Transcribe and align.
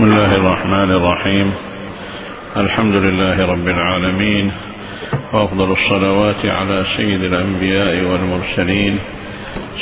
بسم 0.00 0.12
الله 0.12 0.34
الرحمن 0.36 0.90
الرحيم. 0.90 1.54
الحمد 2.56 2.94
لله 2.94 3.46
رب 3.46 3.68
العالمين 3.68 4.52
وأفضل 5.32 5.72
الصلوات 5.72 6.46
على 6.46 6.84
سيد 6.96 7.20
الأنبياء 7.20 8.04
والمرسلين 8.04 8.98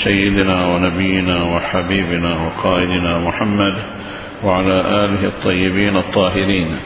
سيدنا 0.05 0.67
ونبينا 0.67 1.45
وحبيبنا 1.45 2.37
وقائدنا 2.47 3.19
محمد 3.19 3.75
وعلى 4.45 4.81
آله 5.05 5.25
الطيبين 5.25 5.97
الطاهرين. 5.97 6.77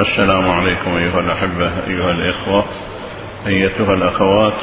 السلام 0.00 0.50
عليكم 0.50 0.96
أيها 0.96 1.20
الأحبة 1.20 1.72
أيها 1.86 2.10
الإخوة 2.10 2.64
أيتها 3.46 3.94
الأخوات 3.94 4.62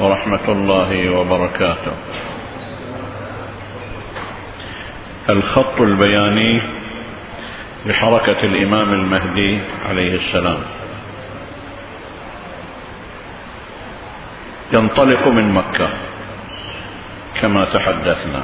ورحمة 0.00 0.48
الله 0.48 1.10
وبركاته. 1.10 1.92
الخط 5.30 5.80
البياني 5.80 6.62
لحركة 7.86 8.42
الإمام 8.42 8.92
المهدي 8.92 9.58
عليه 9.88 10.14
السلام. 10.14 10.58
ينطلق 14.72 15.28
من 15.28 15.52
مكة 15.52 15.88
كما 17.40 17.64
تحدثنا. 17.64 18.42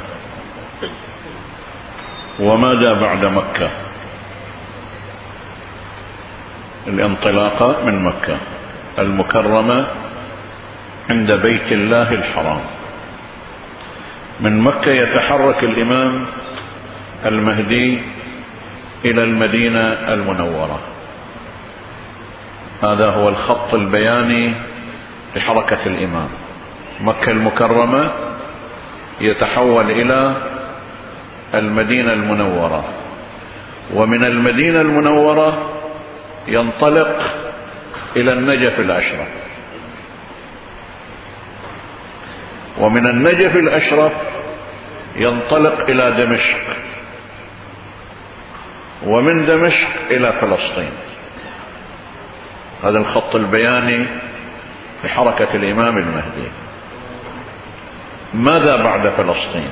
وماذا 2.41 2.93
بعد 2.93 3.25
مكة؟ 3.25 3.84
الانطلاقة 6.87 7.85
من 7.87 8.03
مكة 8.03 8.37
المكرمة 8.99 9.87
عند 11.11 11.33
بيت 11.33 11.73
الله 11.73 12.13
الحرام. 12.13 12.61
من 14.41 14.61
مكة 14.61 14.91
يتحرك 14.91 15.65
الإمام 15.65 16.27
المهدي 17.27 17.99
إلى 19.05 19.23
المدينة 19.23 19.81
المنورة. 19.89 20.81
هذا 22.83 23.11
هو 23.11 23.29
الخط 23.29 23.75
البياني 23.75 24.53
لحركة 25.37 25.87
الإمام. 25.87 26.29
مكة 27.01 27.31
المكرمة 27.31 28.11
يتحول 29.21 29.91
إلى 29.91 30.37
المدينة 31.55 32.13
المنورة. 32.13 32.85
ومن 33.95 34.25
المدينة 34.25 34.81
المنورة 34.81 35.74
ينطلق 36.47 37.19
إلى 38.17 38.33
النجف 38.33 38.81
الأشرف. 38.81 39.29
ومن 42.79 43.07
النجف 43.07 43.57
الأشرف 43.57 44.13
ينطلق 45.17 45.81
إلى 45.89 46.11
دمشق. 46.11 46.61
ومن 49.07 49.47
دمشق 49.47 49.89
إلى 50.11 50.33
فلسطين. 50.33 50.93
هذا 52.85 52.99
الخط 52.99 53.35
البياني 53.35 54.07
لحركة 55.05 55.49
الإمام 55.55 55.99
المهدي. 55.99 56.49
ماذا 58.35 58.77
بعد 58.77 59.09
فلسطين؟ 59.09 59.71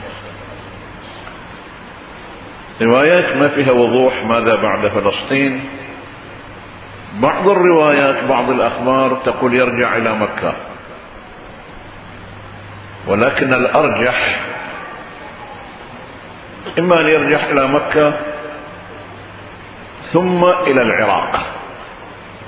روايات 2.83 3.36
ما 3.36 3.48
فيها 3.48 3.73
وضوح 3.73 4.24
ماذا 4.24 4.55
بعد 4.55 4.86
فلسطين؟ 4.86 5.61
بعض 7.14 7.48
الروايات 7.48 8.24
بعض 8.24 8.50
الأخبار 8.50 9.20
تقول 9.24 9.55
يرجع 9.55 9.96
إلى 9.96 10.14
مكة. 10.14 10.55
ولكن 13.06 13.55
الأرجح 13.55 14.40
إما 16.78 17.00
أن 17.00 17.08
يرجع 17.08 17.50
إلى 17.50 17.68
مكة 17.68 18.12
ثم 20.02 20.45
إلى 20.45 20.83
العراق. 20.83 21.40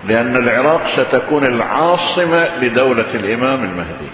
لأن 0.05 0.37
العراق 0.37 0.87
ستكون 0.87 1.45
العاصمة 1.45 2.49
لدولة 2.63 3.15
الإمام 3.15 3.65
المهدي. 3.65 4.09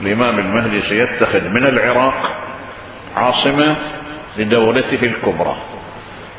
الإمام 0.00 0.38
المهدي 0.38 0.80
سيتخذ 0.80 1.48
من 1.48 1.66
العراق 1.66 2.34
عاصمة 3.16 3.76
لدولته 4.36 5.06
الكبرى. 5.06 5.56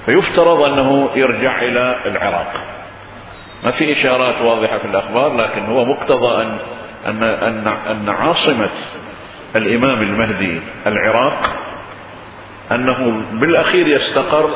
فيفترض 0.06 0.62
أنه 0.62 1.10
يرجع 1.16 1.62
إلى 1.62 1.96
العراق. 2.06 2.54
ما 3.64 3.72
في 3.72 3.92
إشارات 3.92 4.42
واضحة 4.42 4.78
في 4.78 4.86
الأخبار 4.86 5.38
لكن 5.38 5.66
هو 5.66 5.86
مقتضى 5.86 6.44
أن, 6.44 6.58
أن, 7.08 7.24
أن, 7.24 7.68
أن 7.68 8.10
عاصمة 8.10 8.70
الإمام 9.56 10.02
المهدي 10.02 10.62
العراق 10.88 11.52
أنه 12.72 13.22
بالأخير 13.32 13.88
يستقر 13.88 14.50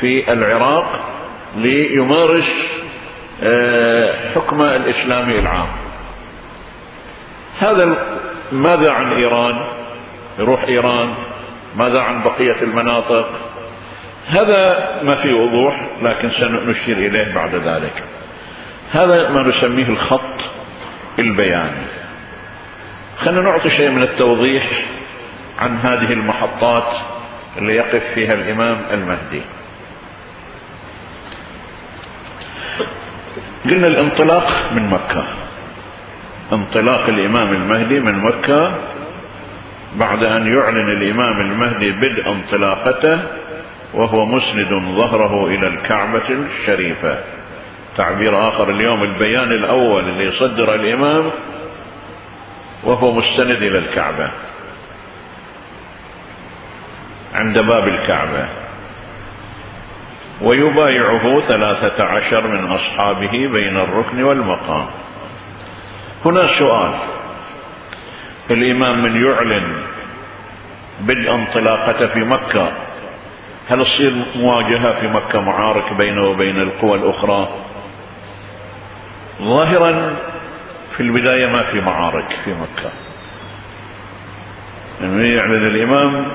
في 0.00 0.32
العراق 0.32 1.00
ليمارس 1.56 2.82
آه، 3.44 4.30
حكم 4.34 4.62
الإسلامي 4.62 5.38
العام. 5.38 5.68
هذا 7.60 7.96
ماذا 8.52 8.90
عن 8.90 9.12
إيران؟ 9.12 9.56
يروح 10.38 10.64
إيران. 10.64 11.14
ماذا 11.76 12.00
عن 12.00 12.22
بقية 12.22 12.56
المناطق؟ 12.62 13.28
هذا 14.28 14.90
ما 15.02 15.14
في 15.14 15.32
وضوح 15.32 15.88
لكن 16.02 16.30
سنشير 16.30 16.96
إليه 16.96 17.34
بعد 17.34 17.54
ذلك. 17.54 18.02
هذا 18.92 19.28
ما 19.28 19.42
نسميه 19.42 19.88
الخط 19.88 20.40
البياني. 21.18 21.86
خلينا 23.18 23.40
نعطي 23.40 23.70
شيء 23.70 23.90
من 23.90 24.02
التوضيح 24.02 24.70
عن 25.58 25.78
هذه 25.78 26.12
المحطات 26.12 26.96
اللي 27.58 27.76
يقف 27.76 28.04
فيها 28.14 28.34
الإمام 28.34 28.78
المهدي. 28.92 29.42
قلنا 33.64 33.86
الانطلاق 33.86 34.52
من 34.74 34.88
مكة. 34.90 35.24
انطلاق 36.52 37.08
الإمام 37.08 37.52
المهدي 37.52 38.00
من 38.00 38.18
مكة 38.18 38.72
بعد 39.96 40.24
أن 40.24 40.46
يعلن 40.46 40.90
الإمام 40.90 41.40
المهدي 41.40 41.90
بدء 41.90 42.28
انطلاقته 42.28 43.20
وهو 43.94 44.26
مسند 44.26 44.68
ظهره 44.96 45.46
إلى 45.46 45.66
الكعبة 45.66 46.28
الشريفة. 46.28 47.18
تعبير 47.96 48.48
آخر 48.48 48.70
اليوم 48.70 49.02
البيان 49.02 49.52
الأول 49.52 50.08
اللي 50.08 50.24
يصدر 50.24 50.74
الإمام 50.74 51.30
وهو 52.84 53.12
مستند 53.12 53.62
إلى 53.62 53.78
الكعبة. 53.78 54.30
عند 57.34 57.58
باب 57.58 57.88
الكعبة. 57.88 58.48
ويبايعه 60.42 61.40
ثلاثة 61.40 62.04
عشر 62.04 62.46
من 62.46 62.72
أصحابه 62.72 63.48
بين 63.48 63.76
الركن 63.76 64.22
والمقام. 64.22 64.86
هنا 66.24 66.46
سؤال. 66.46 66.92
الإمام 68.50 69.02
من 69.02 69.24
يعلن 69.26 69.72
بدء 71.00 71.34
انطلاقته 71.34 72.06
في 72.06 72.18
مكة 72.18 72.72
هل 73.68 73.80
تصير 73.80 74.12
مواجهة 74.36 75.00
في 75.00 75.08
مكة 75.08 75.40
معارك 75.40 75.92
بينه 75.92 76.24
وبين 76.24 76.62
القوى 76.62 76.98
الأخرى؟ 76.98 77.48
ظاهرا 79.42 80.16
في 80.96 81.02
البداية 81.02 81.46
ما 81.46 81.62
في 81.62 81.80
معارك 81.80 82.38
في 82.44 82.50
مكة. 82.50 82.90
يعني 85.00 85.34
يعلن 85.34 85.66
الإمام 85.66 86.26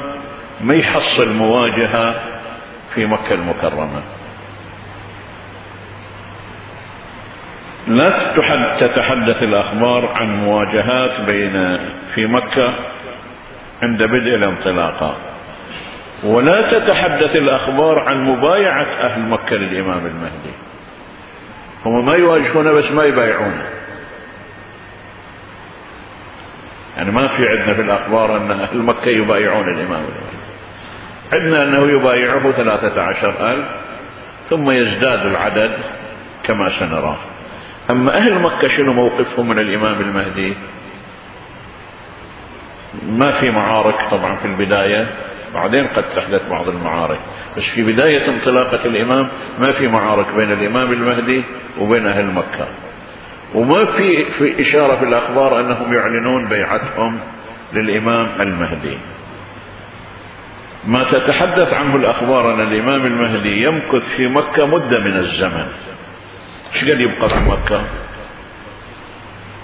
ما 0.61 0.75
يحصل 0.75 1.33
مواجهة 1.33 2.15
في 2.93 3.05
مكة 3.05 3.33
المكرمة. 3.33 4.01
لا 7.87 8.33
تتحدث 8.79 9.43
الأخبار 9.43 10.07
عن 10.07 10.43
مواجهات 10.43 11.21
بين 11.21 11.79
في 12.15 12.25
مكة 12.25 12.73
عند 13.81 14.03
بدء 14.03 14.35
الانطلاقة. 14.35 15.15
ولا 16.23 16.79
تتحدث 16.79 17.35
الأخبار 17.35 17.99
عن 17.99 18.23
مبايعة 18.23 18.83
أهل 18.83 19.21
مكة 19.21 19.55
للإمام 19.55 20.05
المهدي. 20.05 20.53
هم 21.85 22.05
ما 22.05 22.15
يواجهونه 22.15 22.71
بس 22.71 22.91
ما 22.91 23.03
يبايعونه 23.03 23.69
يعني 26.97 27.11
ما 27.11 27.27
في 27.27 27.49
عندنا 27.49 27.73
في 27.73 27.81
الأخبار 27.81 28.37
أن 28.37 28.51
أهل 28.51 28.77
مكة 28.77 29.09
يبايعون 29.09 29.67
الإمام 29.67 30.03
المهدي. 30.03 30.37
عندنا 31.33 31.63
أنه 31.63 31.91
يبايعه 31.91 32.51
ثلاثة 32.51 33.01
عشر 33.01 33.51
ألف 33.51 33.67
ثم 34.49 34.71
يزداد 34.71 35.25
العدد 35.25 35.77
كما 36.43 36.69
سنراه 36.69 37.17
أما 37.89 38.17
أهل 38.17 38.39
مكة 38.39 38.67
شنو 38.67 38.93
موقفهم 38.93 39.47
من 39.49 39.59
الإمام 39.59 40.01
المهدي؟ 40.01 40.53
ما 43.09 43.31
في 43.31 43.51
معارك 43.51 44.09
طبعا 44.11 44.35
في 44.35 44.45
البداية. 44.45 45.07
بعدين 45.53 45.87
قد 45.87 46.03
تحدث 46.15 46.49
بعض 46.49 46.69
المعارك. 46.69 47.19
بس 47.57 47.63
في 47.63 47.83
بداية 47.83 48.27
انطلاقة 48.29 48.85
الإمام 48.85 49.29
ما 49.59 49.71
في 49.71 49.87
معارك 49.87 50.25
بين 50.35 50.51
الإمام 50.51 50.91
المهدي 50.91 51.43
وبين 51.79 52.07
أهل 52.07 52.25
مكة. 52.25 52.67
وما 53.53 53.85
في, 53.85 54.25
في 54.25 54.61
إشارة 54.61 54.95
في 54.95 55.03
الأخبار 55.03 55.59
أنهم 55.59 55.93
يعلنون 55.93 56.47
بيعتهم 56.47 57.19
للإمام 57.73 58.27
المهدي. 58.39 58.97
ما 60.87 61.03
تتحدث 61.03 61.73
عنه 61.73 61.95
الأخبار 61.95 62.53
أن 62.53 62.61
الإمام 62.61 63.05
المهدي 63.05 63.63
يمكث 63.63 64.09
في 64.09 64.27
مكة 64.27 64.65
مدة 64.65 64.99
من 64.99 65.17
الزمن. 65.17 65.67
إيش 66.73 66.89
قد 66.89 66.99
يبقى 67.01 67.29
في 67.29 67.39
مكة؟ 67.49 67.81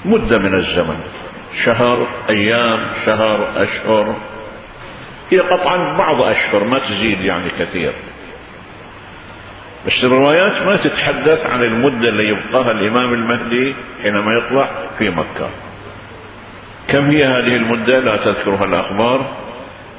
مدة 0.06 0.38
من 0.38 0.54
الزمن. 0.54 1.00
شهر 1.64 2.08
أيام 2.30 2.80
شهر 3.06 3.48
أشهر. 3.56 4.16
هي 5.32 5.40
قطعا 5.40 5.98
بعض 5.98 6.22
أشهر 6.22 6.64
ما 6.64 6.80
تزيد 6.80 7.22
يعني 7.22 7.50
كثير. 7.60 7.94
بس 9.88 10.04
الروايات 10.04 10.68
ما 10.68 10.76
تتحدث 10.76 11.46
عن 11.46 11.64
المدة 11.64 12.10
اللي 12.10 12.28
يبقاها 12.28 12.72
الإمام 12.72 13.14
المهدي 13.14 13.76
حينما 14.04 14.32
يطلع 14.34 14.70
في 14.98 15.10
مكة. 15.10 15.50
كم 16.88 17.10
هي 17.10 17.26
هذه 17.26 17.56
المدة؟ 17.56 18.00
لا 18.00 18.16
تذكرها 18.16 18.66
الأخبار. 18.66 19.38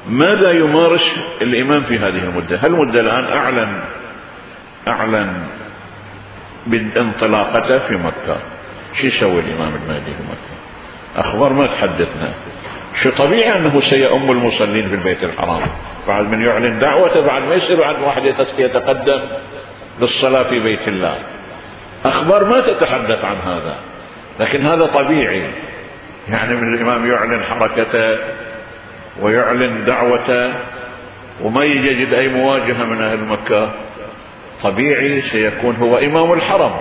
ماذا 0.09 0.51
يمارس 0.51 1.19
الإمام 1.41 1.83
في 1.83 1.97
هذه 1.97 2.23
المدة؟ 2.23 2.57
هل 2.57 2.65
المدة 2.65 2.99
الآن 2.99 3.23
أعلن 3.23 3.79
أعلن 4.87 5.33
بانطلاقته 6.67 7.79
في 7.79 7.95
مكة؟ 7.95 8.37
شو 8.93 9.07
يسوي 9.07 9.39
الإمام 9.39 9.75
المهدي 9.75 10.05
في 10.05 10.23
مكة؟ 10.23 10.55
أخبار 11.27 11.53
ما 11.53 11.67
تحدثنا. 11.67 12.33
شو 12.95 13.09
طبيعي 13.09 13.55
أنه 13.55 13.81
سيؤم 13.81 14.31
المصلين 14.31 14.89
في 14.89 14.95
البيت 14.95 15.23
الحرام. 15.23 15.61
بعد 16.07 16.31
من 16.31 16.45
يعلن 16.45 16.79
دعوته 16.79 17.21
بعد 17.21 17.41
ما 17.41 17.55
يصير 17.55 17.79
بعد 17.79 18.01
واحد 18.01 18.25
يتقدم 18.57 19.21
للصلاة 20.01 20.43
في 20.43 20.59
بيت 20.59 20.87
الله. 20.87 21.17
أخبار 22.05 22.43
ما 22.43 22.61
تتحدث 22.61 23.25
عن 23.25 23.35
هذا 23.35 23.75
لكن 24.39 24.61
هذا 24.61 24.85
طبيعي. 24.85 25.47
يعني 26.29 26.55
من 26.55 26.73
الإمام 26.73 27.11
يعلن 27.11 27.43
حركته 27.43 28.17
ويعلن 29.21 29.85
دعوته 29.85 30.53
وما 31.43 31.63
يجد 31.65 32.13
أي 32.13 32.27
مواجهة 32.27 32.83
من 32.83 33.01
أهل 33.01 33.19
مكة 33.19 33.71
طبيعي 34.63 35.21
سيكون 35.21 35.75
هو 35.75 35.97
إمام 35.97 36.33
الحرم. 36.33 36.75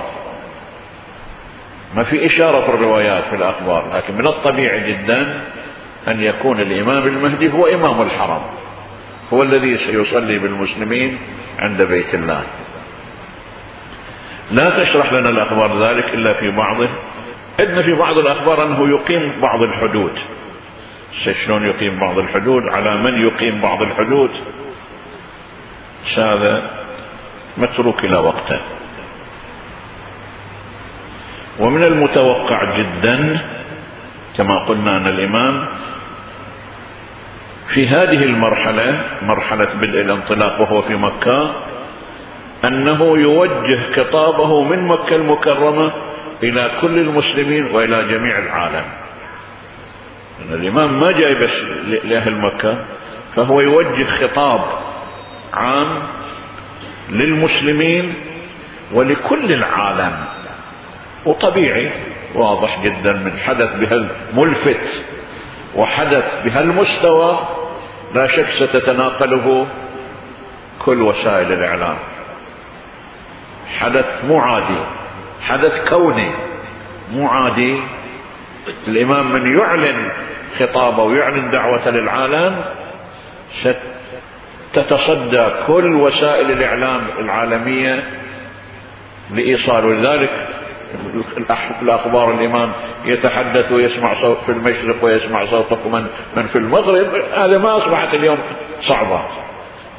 ما 1.97 2.03
في 2.03 2.27
إشارة 2.27 2.61
في 2.61 2.69
الروايات 2.69 3.25
في 3.25 3.37
الأخبار 3.37 3.85
لكن 3.95 4.15
من 4.15 4.27
الطبيعي 4.27 4.93
جدا 4.93 5.41
أن 6.09 6.23
يكون 6.23 6.61
الإمام 6.61 7.07
المهدي 7.07 7.53
هو 7.53 7.67
إمام 7.67 8.03
الحرم 8.03 8.43
هو 9.33 9.43
الذي 9.43 9.77
سيصلي 9.77 10.39
بالمسلمين 10.39 11.19
عند 11.59 11.83
بيت 11.83 12.15
الله. 12.15 12.43
لا 14.51 14.71
تشرح 14.71 15.13
لنا 15.13 15.29
الأخبار 15.29 15.83
ذلك 15.83 16.15
إلا 16.15 16.33
في 16.33 16.51
بعضه. 16.51 16.89
عندنا 17.61 17.83
في 17.83 17.93
بعض 17.95 18.19
الأخبار 18.19 18.67
أنه 18.67 18.89
يقيم 18.89 19.33
بعض 19.43 19.63
الحدود. 19.63 20.13
شلون 21.25 21.67
يقيم 21.67 21.99
بعض 21.99 22.19
الحدود؟ 22.19 22.69
على 22.69 22.97
من 22.97 23.27
يقيم 23.27 23.61
بعض 23.61 23.83
الحدود؟ 23.83 24.31
هذا 26.17 26.71
متروك 27.57 28.05
إلى 28.05 28.17
وقته. 28.17 28.61
ومن 31.61 31.85
المتوقع 31.85 32.65
جدا 32.79 33.41
كما 34.37 34.59
قلنا 34.59 34.97
أن 34.97 35.07
الإمام 35.07 35.67
في 37.69 37.87
هذه 37.89 38.25
المرحلة 38.25 39.05
مرحلة 39.23 39.69
بدء 39.75 40.01
الانطلاق 40.01 40.61
وهو 40.61 40.83
في 40.83 40.95
مكة 40.95 41.53
أنه 42.65 43.19
يوجه 43.19 43.79
خطابه 43.97 44.63
من 44.63 44.87
مكة 44.87 45.17
المكرمة 45.17 45.93
إلى 46.43 46.71
كل 46.81 46.99
المسلمين 46.99 47.67
وإلى 47.73 48.05
جميع 48.11 48.39
العالم. 48.39 48.85
الإمام 50.53 51.01
ما 51.01 51.13
جاي 51.13 51.35
بس 51.35 51.63
لأهل 52.05 52.35
مكة 52.39 52.77
فهو 53.37 53.61
يوجه 53.61 54.05
خطاب 54.05 54.61
عام 55.55 56.03
للمسلمين 57.11 58.15
ولكل 58.93 59.53
العالم. 59.53 60.25
وطبيعي 61.27 61.91
واضح 62.35 62.83
جدا 62.85 63.13
من 63.13 63.39
حدث 63.39 63.75
بهالملفت 63.77 65.05
وحدث 65.77 66.43
بهالمستوى 66.45 67.39
لا 68.15 68.27
شك 68.27 68.47
ستتناقله 68.47 69.67
كل 70.79 71.03
وسائل 71.03 71.53
الإعلام. 71.53 71.97
حدث 73.79 74.25
مو 74.25 74.41
عادي 74.41 74.81
حدث 75.43 75.89
كوني 75.89 76.31
مو 77.13 77.29
عادي. 77.29 77.81
الإمام 78.89 79.33
من 79.33 79.59
يعلن 79.59 80.11
خطابه 80.59 81.03
ويعلن 81.03 81.51
دعوته 81.51 81.91
للعالم 81.91 82.65
ستتصدى 84.73 85.47
كل 85.67 85.95
وسائل 85.95 86.51
الإعلام 86.51 87.07
العالمية 87.19 88.05
لإيصال 89.31 89.85
ولذلك 89.85 90.49
الأخبار 91.83 92.31
الإمام 92.31 92.73
يتحدث 93.05 93.73
ويسمع 93.73 94.15
صوت 94.15 94.39
في 94.39 94.53
المشرق 94.53 95.05
ويسمع 95.05 95.45
صوته 95.45 95.89
من, 95.89 96.07
من 96.37 96.43
في 96.43 96.59
المغرب 96.59 97.07
هذا 97.35 97.59
ما 97.59 97.77
أصبحت 97.77 98.15
اليوم 98.15 98.39
صعبة 98.81 99.21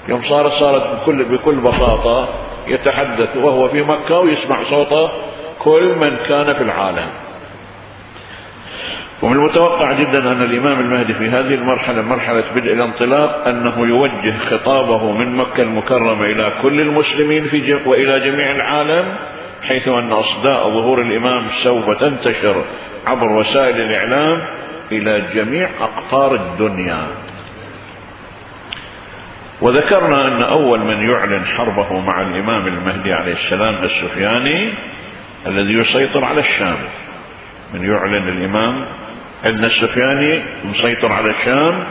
يوم 0.08 0.22
صارت 0.22 0.52
صارت 0.52 1.02
بكل, 1.02 1.24
بكل 1.24 1.56
بساطة 1.56 2.30
يتحدث 2.68 3.38
وهو 3.38 3.68
في 3.68 3.82
مكة 3.82 4.20
ويسمع 4.20 4.64
صوته 4.64 5.10
كل 5.60 5.96
من 5.96 6.18
كان 6.28 6.54
في 6.54 6.62
العالم 6.62 7.10
ومن 9.22 9.36
المتوقع 9.36 9.92
جدا 9.92 10.32
أن 10.32 10.42
الإمام 10.42 10.80
المهدي 10.80 11.14
في 11.14 11.30
هذه 11.30 11.54
المرحلة 11.54 12.02
مرحلة 12.02 12.44
بدء 12.56 12.74
الانطلاق 12.74 13.48
أنه 13.48 13.88
يوجه 13.88 14.38
خطابه 14.50 15.12
من 15.12 15.36
مكة 15.36 15.64
المكرمة 15.64 16.26
إلى 16.26 16.54
كل 16.62 16.82
المسلمين 16.82 17.44
في. 17.44 17.74
وإلى 17.86 18.20
جميع 18.20 18.52
العالم 18.52 19.16
حيث 19.68 19.88
أن 19.88 20.12
أصداء 20.12 20.70
ظهور 20.70 21.02
الإمام 21.02 21.50
سوف 21.64 22.00
تنتشر 22.00 22.66
عبر 23.08 23.32
وسائل 23.32 23.82
الإعلام 23.82 24.42
إلى 24.92 25.26
جميع 25.34 25.70
أقطار 25.82 26.36
الدنيا. 26.36 27.08
وذكرنا 29.62 30.28
أن 30.28 30.42
أول 30.42 30.80
من 30.80 31.10
يعلن 31.10 31.46
حربه 31.46 32.00
مع 32.00 32.22
الإمام 32.22 32.68
المهدي 32.68 33.14
عليه 33.14 33.34
السلام 33.34 33.84
السفياني 33.84 34.74
الذي 35.48 35.74
يسيطر 35.74 36.26
على 36.26 36.40
الشام. 36.40 36.78
من 37.74 37.92
يعلن 37.92 38.28
الإمام 38.30 38.86
عندنا 39.46 39.68
السفياني 39.68 40.44
مسيطر 40.64 41.12
على 41.12 41.30
الشام 41.30 41.84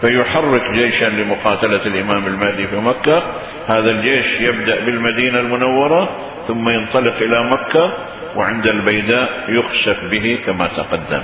فيحرك 0.00 0.62
جيشا 0.74 1.04
لمقاتلة 1.04 1.86
الإمام 1.86 2.26
المهدي 2.26 2.66
في 2.66 2.76
مكة. 2.76 3.22
هذا 3.66 3.90
الجيش 3.90 4.40
يبدأ 4.40 4.84
بالمدينة 4.84 5.40
المنورة 5.40 6.08
ثم 6.48 6.68
ينطلق 6.68 7.16
إلى 7.16 7.50
مكة 7.50 7.92
وعند 8.36 8.66
البيداء 8.66 9.44
يخسف 9.48 10.04
به 10.04 10.38
كما 10.46 10.66
تقدم. 10.66 11.22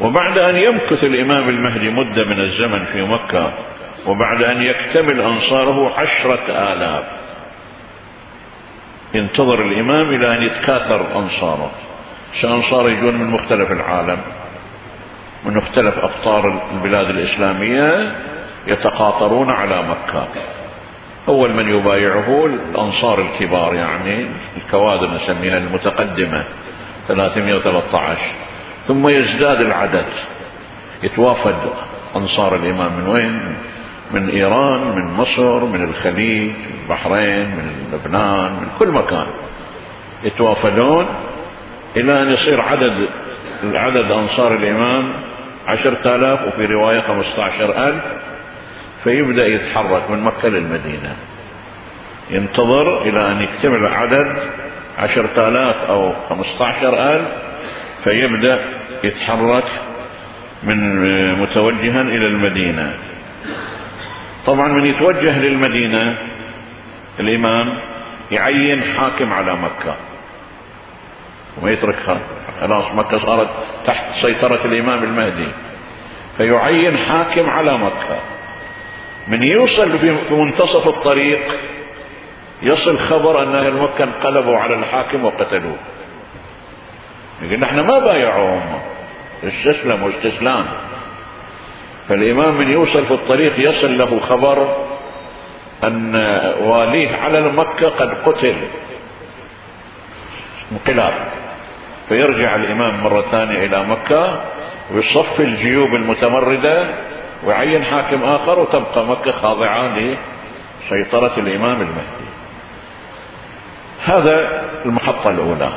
وبعد 0.00 0.38
أن 0.38 0.56
يمكث 0.56 1.04
الإمام 1.04 1.48
المهدي 1.48 1.90
مدة 1.90 2.24
من 2.24 2.40
الزمن 2.40 2.84
في 2.84 3.02
مكة 3.02 3.52
وبعد 4.06 4.42
أن 4.42 4.62
يكتمل 4.62 5.20
أنصاره 5.20 5.94
عشرة 5.98 6.44
آلاف 6.48 7.04
ينتظر 9.14 9.62
الإمام 9.62 10.14
إلى 10.14 10.36
أن 10.36 10.42
يتكاثر 10.42 11.18
أنصاره. 11.18 11.70
سأنصار 12.32 12.88
يجون 12.88 13.14
من 13.14 13.30
مختلف 13.30 13.72
العالم. 13.72 14.18
من 15.44 15.54
مختلف 15.54 15.98
أقطار 15.98 16.62
البلاد 16.74 17.10
الإسلامية 17.10 18.16
يتقاطرون 18.66 19.50
على 19.50 19.82
مكة. 19.82 20.28
أول 21.28 21.52
من 21.52 21.68
يبايعه 21.78 22.46
الأنصار 22.46 23.20
الكبار 23.20 23.74
يعني 23.74 24.26
الكوادر 24.56 25.10
نسميها 25.14 25.58
المتقدمة 25.58 26.44
313 27.08 28.18
ثم 28.88 29.08
يزداد 29.08 29.60
العدد. 29.60 30.06
يتوافد 31.02 31.56
أنصار 32.16 32.54
الإمام 32.54 32.92
من 32.92 33.08
وين؟ 33.08 33.40
من 34.10 34.28
إيران 34.28 34.80
من 34.80 35.12
مصر 35.12 35.64
من 35.64 35.84
الخليج 35.84 36.50
من 36.50 36.78
البحرين 36.82 37.46
من 37.46 37.72
لبنان 37.92 38.52
من 38.52 38.68
كل 38.78 38.88
مكان. 38.88 39.26
يتوافدون 40.24 41.06
إلى 41.96 42.22
أن 42.22 42.32
يصير 42.32 42.60
عدد 42.60 43.08
عدد 43.74 44.10
أنصار 44.10 44.54
الإمام 44.54 45.12
عشرة 45.68 46.16
آلاف 46.16 46.48
وفي 46.48 46.66
رواية 46.66 47.00
خمسة 47.00 47.44
عشر 47.44 47.88
ألف 47.88 48.04
فيبدأ 49.04 49.46
يتحرك 49.46 50.10
من 50.10 50.22
مكة 50.22 50.48
للمدينة. 50.48 51.16
ينتظر 52.30 53.02
إلى 53.02 53.32
أن 53.32 53.42
يكتمل 53.42 53.86
عدد 53.86 54.36
عشرة 54.98 55.48
آلاف 55.48 55.76
أو 55.76 56.12
خمسة 56.28 56.64
عشر 56.64 56.94
آلاف 56.94 57.32
فيبدأ 58.04 58.64
يتحرك 59.04 59.64
من 60.62 60.78
متوجها 61.40 62.02
إلى 62.02 62.26
المدينة. 62.26 62.94
طبعا 64.46 64.68
من 64.68 64.86
يتوجه 64.86 65.38
للمدينة 65.38 66.16
الإمام 67.20 67.78
يعين 68.30 68.82
حاكم 68.82 69.32
على 69.32 69.54
مكة. 69.54 69.96
وما 71.58 71.70
يتركها. 71.70 72.20
خلاص 72.60 72.92
مكة 72.94 73.18
صارت 73.18 73.48
تحت 73.86 74.12
سيطرة 74.12 74.60
الإمام 74.64 75.04
المهدي. 75.04 75.48
فيعين 76.36 76.96
حاكم 76.96 77.50
على 77.50 77.78
مكة. 77.78 78.20
من 79.28 79.42
يوصل 79.42 79.98
في 79.98 80.34
منتصف 80.34 80.88
الطريق 80.88 81.40
يصل 82.62 82.98
خبر 82.98 83.42
أن 83.42 83.54
أهل 83.54 83.72
مكة 83.72 84.04
انقلبوا 84.04 84.56
على 84.56 84.74
الحاكم 84.74 85.24
وقتلوه. 85.24 85.76
يقول 87.42 87.60
نحن 87.60 87.80
ما 87.80 87.98
بايعوهم. 87.98 88.80
استسلموا 89.44 90.08
استسلام 90.08 90.66
فالإمام 92.08 92.54
من 92.54 92.70
يوصل 92.70 93.06
في 93.06 93.14
الطريق 93.14 93.68
يصل 93.68 93.98
له 93.98 94.20
خبر 94.20 94.86
أن 95.84 96.14
واليه 96.60 97.16
على 97.16 97.40
مكة 97.40 97.88
قد 97.88 98.14
قتل. 98.24 98.56
انقلاب. 100.72 101.41
فيرجع 102.12 102.56
الإمام 102.56 103.02
مرة 103.04 103.20
ثانية 103.20 103.66
إلى 103.66 103.84
مكة 103.84 104.40
ويصفي 104.94 105.42
الجيوب 105.42 105.94
المتمردة 105.94 106.94
ويعين 107.44 107.84
حاكم 107.84 108.22
آخر 108.22 108.58
وتبقى 108.58 109.06
مكة 109.06 109.30
خاضعة 109.30 109.98
لسيطرة 109.98 111.32
الإمام 111.36 111.80
المهدي. 111.80 112.28
هذا 114.04 114.62
المحطة 114.86 115.30
الأولى. 115.30 115.68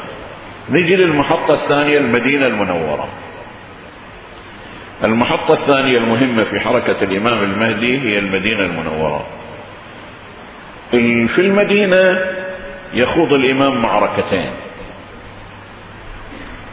نجي 0.69 0.95
للمحطة 0.95 1.53
الثانية 1.53 1.97
المدينة 1.97 2.47
المنورة. 2.47 3.07
المحطة 5.03 5.53
الثانية 5.53 5.97
المهمة 5.97 6.43
في 6.43 6.59
حركة 6.59 7.03
الإمام 7.03 7.43
المهدي 7.43 8.01
هي 8.01 8.19
المدينة 8.19 8.61
المنورة. 8.65 9.25
في 11.27 11.39
المدينة 11.41 12.19
يخوض 12.93 13.33
الإمام 13.33 13.81
معركتين. 13.81 14.51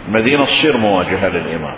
المدينة 0.08 0.44
تصير 0.44 0.76
مواجهة 0.76 1.28
للإمام 1.28 1.74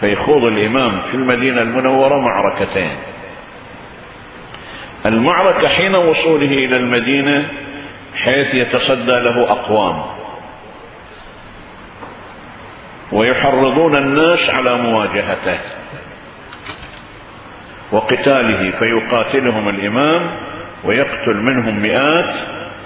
فيخوض 0.00 0.44
الإمام 0.44 1.00
في 1.10 1.14
المدينة 1.14 1.62
المنورة 1.62 2.20
معركتين. 2.20 2.96
المعركة 5.06 5.68
حين 5.68 5.94
وصوله 5.94 6.50
إلى 6.50 6.76
المدينة 6.76 7.48
حيث 8.16 8.54
يتصدى 8.54 9.12
له 9.12 9.42
أقوام. 9.42 10.02
ويحرضون 13.12 13.96
الناس 13.96 14.50
على 14.50 14.76
مواجهته 14.76 15.58
وقتاله 17.92 18.70
فيقاتلهم 18.78 19.68
الإمام 19.68 20.36
ويقتل 20.84 21.36
منهم 21.36 21.80
مئات 21.80 22.34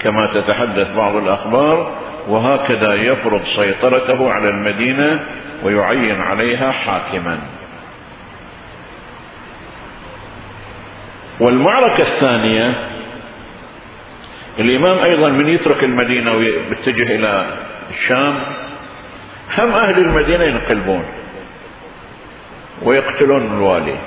كما 0.02 0.26
تتحدث 0.26 0.92
بعض 0.96 1.16
الأخبار 1.16 1.92
وهكذا 2.30 2.94
يفرض 2.94 3.44
سيطرته 3.44 4.32
على 4.32 4.48
المدينة 4.48 5.20
ويعين 5.62 6.20
عليها 6.20 6.70
حاكما. 6.70 7.38
والمعركة 11.40 12.02
الثانية 12.02 12.74
الإمام 14.58 14.98
أيضا 14.98 15.28
من 15.28 15.48
يترك 15.48 15.84
المدينة 15.84 16.32
ويتجه 16.32 17.02
إلى 17.02 17.46
الشام 17.90 18.42
هم 19.58 19.72
أهل 19.72 19.98
المدينة 19.98 20.44
ينقلبون 20.44 21.04
ويقتلون 22.82 23.46
الوالي. 23.46 23.98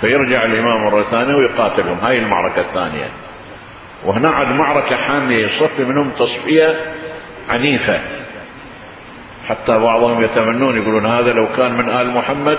فيرجع 0.00 0.44
الإمام 0.44 0.84
مرة 0.84 1.02
ثانية 1.02 1.34
ويقاتلهم. 1.34 1.98
هاي 1.98 2.18
المعركة 2.18 2.60
الثانية. 2.60 3.10
وهنا 4.06 4.30
عاد 4.30 4.46
معركة 4.46 4.96
حامية 4.96 5.44
يصفي 5.44 5.84
منهم 5.84 6.10
تصفية 6.10 6.94
عنيفة. 7.48 8.00
حتى 9.48 9.78
بعضهم 9.78 10.24
يتمنون 10.24 10.76
يقولون 10.76 11.06
هذا 11.06 11.32
لو 11.32 11.46
كان 11.56 11.72
من 11.72 11.88
آل 11.88 12.10
محمد 12.10 12.58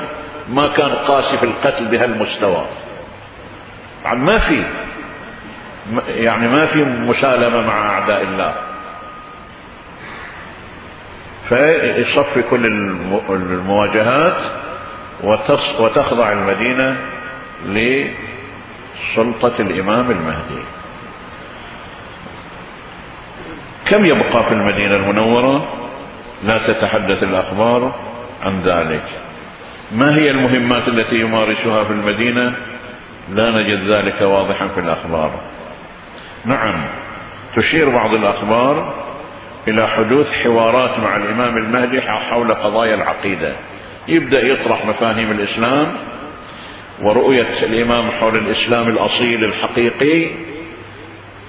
ما 0.49 0.67
كان 0.67 0.89
قاسي 0.89 1.37
في 1.37 1.43
القتل 1.43 1.87
بهالمستوى. 1.87 2.65
ما 4.13 4.37
في. 4.37 4.63
يعني 6.07 6.47
ما 6.47 6.65
في 6.65 6.83
مسالمة 6.83 7.67
مع 7.67 7.89
أعداء 7.89 8.21
الله. 8.21 8.55
فيصفي 11.49 12.41
كل 12.41 12.65
المواجهات 13.29 14.41
وتخضع 15.79 16.31
المدينة 16.31 16.97
لسلطة 17.65 19.53
الإمام 19.61 20.11
المهدي. 20.11 20.76
كم 23.89 24.05
يبقى 24.05 24.43
في 24.43 24.51
المدينة 24.51 24.95
المنورة؟ 24.95 25.67
لا 26.43 26.57
تتحدث 26.57 27.23
الأخبار 27.23 27.95
عن 28.43 28.61
ذلك. 28.61 29.03
ما 29.91 30.15
هي 30.15 30.31
المهمات 30.31 30.87
التي 30.87 31.19
يمارسها 31.19 31.83
في 31.83 31.91
المدينة؟ 31.93 32.53
لا 33.33 33.51
نجد 33.51 33.91
ذلك 33.91 34.21
واضحا 34.21 34.67
في 34.67 34.79
الأخبار. 34.79 35.31
نعم 36.45 36.83
تشير 37.55 37.89
بعض 37.89 38.13
الأخبار 38.13 38.93
إلى 39.67 39.87
حدوث 39.87 40.33
حوارات 40.33 40.99
مع 40.99 41.15
الإمام 41.15 41.57
المهدي 41.57 42.01
حول 42.01 42.53
قضايا 42.53 42.95
العقيدة. 42.95 43.55
يبدأ 44.07 44.41
يطرح 44.41 44.85
مفاهيم 44.85 45.31
الإسلام 45.31 45.93
ورؤية 47.01 47.47
الإمام 47.63 48.11
حول 48.11 48.37
الإسلام 48.37 48.87
الأصيل 48.89 49.43
الحقيقي 49.43 50.31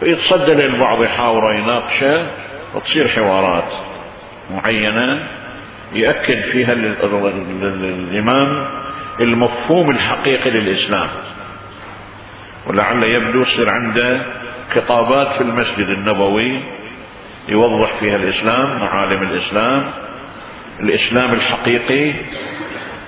فيتصدى 0.00 0.52
للبعض 0.52 1.02
يحاور 1.02 1.54
يناقشة 1.54 2.30
وتصير 2.74 3.08
حوارات 3.08 3.72
معينة 4.50 5.28
يأكد 5.92 6.40
فيها 6.40 6.72
الإمام 6.72 8.66
المفهوم 9.20 9.90
الحقيقي 9.90 10.50
للإسلام. 10.50 11.08
ولعل 12.66 13.02
يبدو 13.02 13.42
يصير 13.42 13.68
عنده 13.68 14.22
خطابات 14.74 15.32
في 15.32 15.40
المسجد 15.40 15.88
النبوي 15.88 16.62
يوضح 17.48 17.92
فيها 18.00 18.16
الإسلام 18.16 18.78
معالم 18.78 19.22
الإسلام. 19.22 19.90
الإسلام 20.80 21.32
الحقيقي 21.32 22.14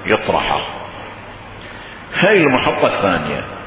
يطرحه. 0.07 0.61
هاي 2.15 2.37
المحطة 2.37 2.87
الثانية. 2.87 3.60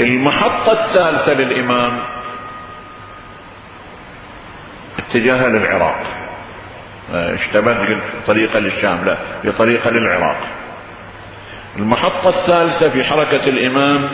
المحطة 0.00 0.72
الثالثة 0.72 1.32
للإمام 1.34 2.00
اتجاهها 4.98 5.48
للعراق. 5.48 6.02
اشتبهت 7.12 7.88
قلت 7.88 8.02
طريقة 8.26 8.58
للشام 8.58 9.04
لا 9.04 9.16
بطريقة 9.44 9.90
للعراق. 9.90 10.36
المحطة 11.76 12.28
الثالثة 12.28 12.88
في 12.88 13.04
حركة 13.04 13.44
الإمام 13.48 14.08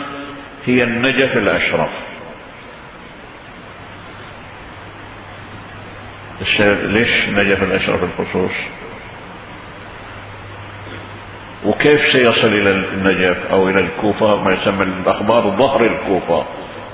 هي 0.65 0.83
النجف 0.83 1.37
الأشرف. 1.37 1.89
ليش 6.83 7.29
نجف 7.29 7.63
الأشرف 7.63 8.03
الخصوص؟ 8.03 8.51
وكيف 11.87 12.11
سيصل 12.11 12.47
إلى 12.47 12.71
النجف 12.71 13.37
أو 13.51 13.69
إلى 13.69 13.79
الكوفة؟ 13.79 14.43
ما 14.43 14.53
يسمى 14.53 14.83
الأخبار 14.83 15.43
ظهر 15.43 15.81
الكوفة. 15.81 16.45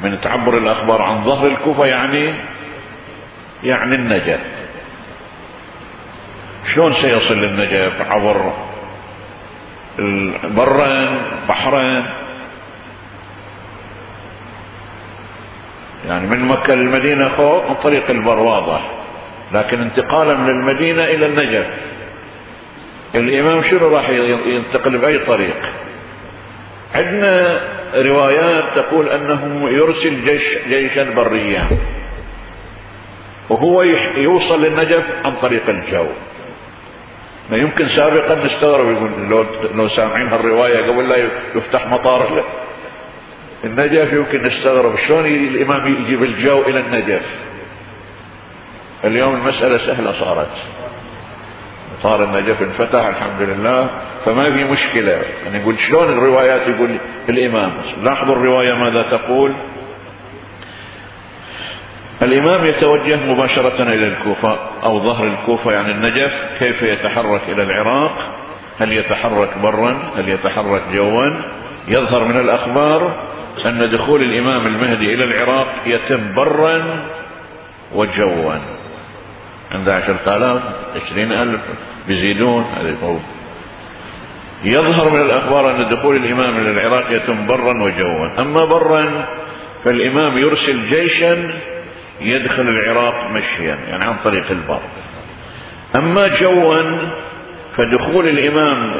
من 0.01 0.21
تعبر 0.21 0.57
الأخبار 0.57 1.01
عن 1.01 1.23
ظهر 1.23 1.47
الكوفة 1.47 1.85
يعني 1.85 2.33
يعني 3.63 3.95
النجف. 3.95 4.39
شلون 6.73 6.93
سيصل 6.93 7.38
للنجف 7.38 8.12
عبر 8.12 8.53
برا 10.55 11.17
بحرين؟ 11.50 12.05
يعني 16.07 16.27
من 16.27 16.45
مكة 16.45 16.73
للمدينة 16.73 17.29
خوف 17.29 17.69
من 17.69 17.75
طريق 17.75 18.09
البر 18.09 18.39
واضح 18.39 18.81
لكن 19.53 19.81
انتقالا 19.81 20.38
من 20.38 20.50
المدينة 20.50 21.03
إلى 21.03 21.25
النجف. 21.25 21.92
الإمام 23.15 23.62
شنو 23.62 23.88
راح 23.88 24.10
ينتقل 24.46 24.98
بأي 24.98 25.20
طريق؟ 25.20 25.58
عندنا 26.96 27.62
روايات 27.96 28.63
تقول 28.75 29.10
أنه 29.10 29.70
يرسل 29.70 30.24
جيش 30.24 30.58
جيشا 30.67 31.03
بريا. 31.03 31.67
وهو 33.50 33.82
يوصل 34.17 34.65
للنجف 34.65 35.03
عن 35.25 35.36
طريق 35.36 35.70
الجو. 35.70 36.05
ما 37.51 37.58
يمكن 37.58 37.86
سابقا 37.86 38.46
نستغرب 38.46 38.91
يقول 38.91 39.12
لو 39.29 39.46
لو 39.75 39.88
سامعين 39.88 40.27
هالرواية 40.27 40.91
قبل 40.91 41.10
لا 41.10 41.29
يفتح 41.55 41.88
مطار. 41.88 42.43
النجف 43.63 44.13
يمكن 44.13 44.43
نستغرب. 44.43 44.96
شلون 44.96 45.25
الإمام 45.25 45.96
يجيب 46.01 46.24
الجو 46.24 46.62
إلى 46.62 46.79
النجف؟ 46.79 47.39
اليوم 49.03 49.36
المسألة 49.36 49.77
سهلة 49.77 50.12
صارت. 50.12 50.58
صار 52.03 52.24
النجف 52.24 52.62
انفتح 52.62 53.05
الحمد 53.05 53.41
لله 53.41 53.89
فما 54.25 54.51
في 54.51 54.63
مشكلة. 54.63 55.12
يعني 55.43 55.57
يقول 55.57 55.79
شلون 55.79 56.10
الروايات 56.10 56.67
يقول 56.67 56.98
الإمام؟ 57.29 57.72
لاحظوا 58.03 58.36
الرواية 58.36 58.74
ماذا 58.74 59.17
تقول؟ 59.17 59.53
الإمام 62.22 62.65
يتوجه 62.65 63.31
مباشرة 63.31 63.83
إلى 63.83 64.07
الكوفة 64.07 64.57
أو 64.83 65.03
ظهر 65.03 65.27
الكوفة 65.27 65.72
يعني 65.72 65.91
النجف 65.91 66.33
كيف 66.60 66.81
يتحرك 66.81 67.41
إلى 67.48 67.63
العراق؟ 67.63 68.15
هل 68.79 68.91
يتحرك 68.91 69.57
برا؟ 69.57 70.12
هل 70.17 70.29
يتحرك 70.29 70.81
جوا؟ 70.93 71.29
يظهر 71.88 72.24
من 72.24 72.39
الأخبار 72.39 73.27
أن 73.65 73.91
دخول 73.91 74.22
الإمام 74.22 74.67
المهدي 74.67 75.13
إلى 75.13 75.24
العراق 75.24 75.67
يتم 75.86 76.33
برا 76.36 77.00
وجوا. 77.95 78.82
عند 79.74 79.89
عشرة 79.89 80.36
آلاف 80.38 80.62
عشرين 80.96 81.32
ألف 81.32 81.62
بيزيدون 82.08 82.63
هذا 82.63 83.20
يظهر 84.63 85.10
من 85.10 85.22
الأخبار 85.22 85.72
أن 85.72 85.89
دخول 85.89 86.15
الإمام 86.15 86.58
إلى 86.58 86.72
العراق 86.72 87.12
يتم 87.12 87.48
برا 87.48 87.84
وجوا. 87.84 88.42
أما 88.42 88.65
برا 88.65 89.25
فالإمام 89.84 90.38
يرسل 90.38 90.86
جيشا 90.86 91.38
يدخل 92.22 92.70
العراق 92.70 93.32
مشيا 93.32 93.77
يعني 93.89 94.03
عن 94.03 94.15
طريق 94.24 94.51
البر. 94.51 94.82
أما 95.96 96.27
جوا 96.27 96.98
فدخول 97.77 98.27
الإمام 98.27 98.92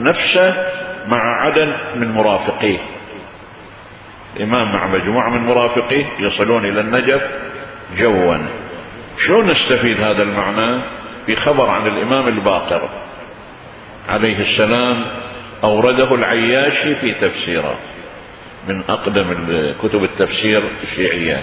نفسه 0.00 0.66
مع 1.08 1.42
عدد 1.42 1.76
من 1.96 2.12
مرافقيه. 2.12 2.78
الإمام 4.36 4.72
مع 4.72 4.86
مجموعة 4.86 5.28
من 5.28 5.46
مرافقيه 5.46 6.06
يصلون 6.18 6.64
إلى 6.64 6.80
النجف 6.80 7.22
جوا. 7.96 8.36
شلون 9.18 9.50
نستفيد 9.50 10.00
هذا 10.00 10.22
المعنى؟ 10.22 10.82
في 11.26 11.36
خبر 11.36 11.68
عن 11.70 11.86
الإمام 11.86 12.28
الباقر 12.28 12.88
عليه 14.08 14.38
السلام 14.38 15.04
أورده 15.64 16.14
العياشي 16.14 16.94
في 16.94 17.14
تفسيره 17.14 17.74
من 18.68 18.82
أقدم 18.88 19.34
كتب 19.82 20.04
التفسير 20.04 20.62
الشيعية. 20.82 21.42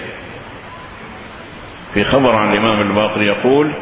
في 1.94 2.04
خبر 2.04 2.34
عن 2.34 2.52
الإمام 2.52 2.80
الباقر 2.80 3.22
يقول 3.22 3.72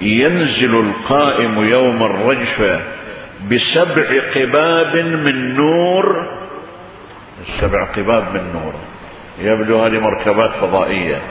ينزل 0.00 0.80
القائم 0.80 1.68
يوم 1.68 2.02
الرجفة 2.02 2.80
بسبع 3.50 4.02
قباب 4.36 4.96
من 4.96 5.54
نور. 5.56 6.26
السبع 7.40 7.84
قباب 7.84 8.34
من 8.34 8.52
نور. 8.52 8.74
يبدو 9.38 9.82
هذه 9.82 9.98
مركبات 10.00 10.50
فضائية. 10.50 11.22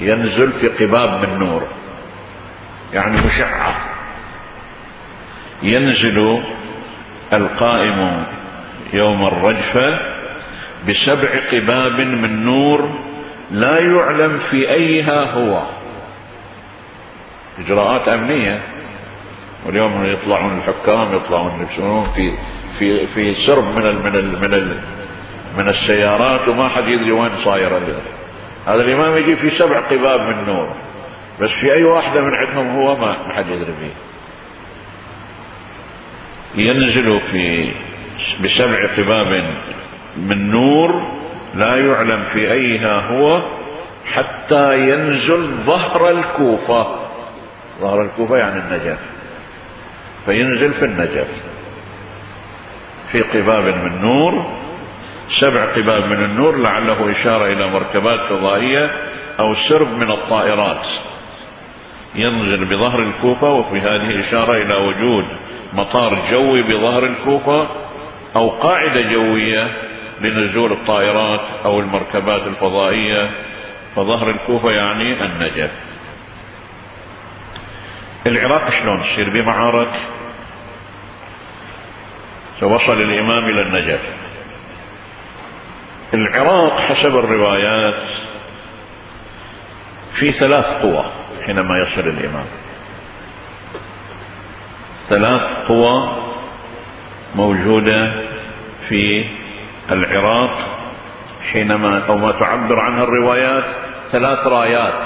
ينزل 0.00 0.52
في 0.52 0.68
قباب 0.68 1.28
من 1.28 1.38
نور. 1.38 1.62
يعني 2.92 3.20
مشعة 3.26 3.74
ينزل 5.62 6.42
القائم 7.32 8.24
يوم 8.92 9.26
الرجفة 9.26 10.16
بسبع 10.88 11.28
قباب 11.52 12.00
من 12.00 12.44
نور 12.44 12.88
لا 13.50 13.78
يعلم 13.78 14.38
في 14.38 14.70
أيها 14.70 15.32
هو. 15.32 15.62
إجراءات 17.58 18.08
أمنية. 18.08 18.62
واليوم 19.66 20.06
يطلعون 20.06 20.58
الحكام 20.58 21.16
يطلعون 21.16 21.60
يلبسون 21.60 22.06
في 22.14 22.32
في 22.78 23.06
في 23.06 23.34
سرب 23.34 23.64
من 23.64 23.86
ال 23.86 24.02
من 24.02 24.14
ال 24.14 24.40
من 24.40 24.80
من 25.58 25.68
السيارات 25.68 26.48
وما 26.48 26.68
حد 26.68 26.88
يدري 26.88 27.12
وين 27.12 27.30
صاير 27.36 27.76
هذا. 27.76 28.15
الإمام 28.68 29.16
يجي 29.16 29.36
في 29.36 29.50
سبع 29.50 29.80
قباب 29.80 30.20
من 30.20 30.44
نور. 30.46 30.68
بس 31.40 31.50
في 31.50 31.72
أي 31.72 31.84
واحدة 31.84 32.22
من 32.22 32.34
عندهم 32.34 32.76
هو 32.76 32.96
ما 32.96 33.16
حد 33.36 33.48
يدري 33.48 33.74
فيه. 33.80 33.92
ينزل 36.54 37.20
في 37.20 37.72
بسبع 38.44 38.94
قباب 38.96 39.44
من 40.16 40.50
نور 40.50 41.10
لا 41.54 41.76
يعلم 41.76 42.22
في 42.32 42.52
أيها 42.52 43.00
هو 43.00 43.42
حتى 44.12 44.90
ينزل 44.90 45.50
ظهر 45.64 46.10
الكوفة. 46.10 47.06
ظهر 47.80 48.02
الكوفة 48.02 48.36
يعني 48.36 48.60
النجف. 48.60 48.98
فينزل 50.26 50.72
في 50.72 50.84
النجف. 50.84 51.42
في 53.12 53.22
قباب 53.22 53.64
من 53.64 53.98
نور 54.02 54.46
سبع 55.30 55.64
قباب 55.64 56.06
من 56.06 56.24
النور 56.24 56.56
لعله 56.56 57.10
إشارة 57.10 57.52
إلى 57.52 57.66
مركبات 57.66 58.20
فضائية 58.20 58.90
أو 59.40 59.54
سرب 59.54 59.88
من 59.88 60.10
الطائرات. 60.10 60.86
ينزل 62.14 62.64
بظهر 62.64 63.02
الكوفة 63.02 63.52
وفي 63.52 63.80
هذه 63.80 64.20
إشارة 64.20 64.56
إلى 64.56 64.74
وجود 64.74 65.24
مطار 65.72 66.22
جوي 66.30 66.62
بظهر 66.62 67.04
الكوفة 67.04 67.68
أو 68.36 68.48
قاعدة 68.48 69.00
جوية 69.00 69.76
لنزول 70.20 70.72
الطائرات 70.72 71.40
أو 71.64 71.80
المركبات 71.80 72.42
الفضائية. 72.46 73.30
فظهر 73.96 74.30
الكوفة 74.30 74.70
يعني 74.70 75.24
النجف. 75.24 75.70
العراق 78.26 78.70
شلون؟ 78.70 79.00
تصير 79.00 79.30
بمعارك. 79.30 79.92
فوصل 82.60 83.02
الإمام 83.02 83.44
إلى 83.44 83.62
النجف. 83.62 84.00
العراق 86.14 86.80
حسب 86.80 87.16
الروايات 87.16 88.02
في 90.12 90.32
ثلاث 90.32 90.82
قوى 90.82 91.04
حينما 91.46 91.78
يصل 91.78 92.00
الإمام. 92.00 92.46
ثلاث 95.08 95.42
قوى 95.68 96.22
موجودة 97.34 98.12
في 98.88 99.24
العراق 99.90 100.58
حينما 101.52 102.02
أو 102.08 102.18
ما 102.18 102.32
تعبر 102.32 102.80
عنها 102.80 103.02
الروايات 103.02 103.64
ثلاث 104.10 104.46
رايات. 104.46 105.04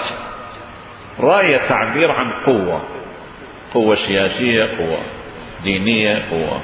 راية 1.21 1.57
تعبير 1.57 2.11
عن 2.11 2.31
قوة 2.47 2.83
قوة 3.75 3.95
سياسية 3.95 4.65
قوة 4.79 5.01
دينية 5.63 6.23
قوة. 6.31 6.61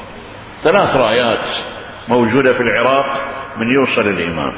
ثلاث 0.62 0.96
رايات 0.96 1.48
موجودة 2.08 2.52
في 2.52 2.62
العراق 2.62 3.35
من 3.58 3.70
يوصل 3.70 4.08
الإمام 4.08 4.52